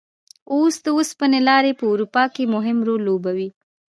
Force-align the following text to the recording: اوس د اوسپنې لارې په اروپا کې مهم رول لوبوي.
اوس 0.53 0.75
د 0.85 0.87
اوسپنې 0.97 1.39
لارې 1.49 1.71
په 1.79 1.85
اروپا 1.93 2.23
کې 2.33 2.51
مهم 2.55 2.77
رول 2.87 3.01
لوبوي. 3.09 3.49